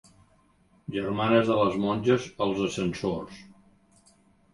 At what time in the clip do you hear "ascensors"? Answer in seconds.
2.69-3.37